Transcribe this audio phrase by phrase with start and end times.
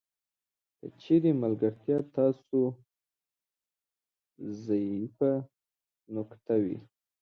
[0.77, 2.59] که چیرې ملګرتیا ستاسو
[4.65, 5.31] ضعیفه
[6.15, 6.77] نقطه وي.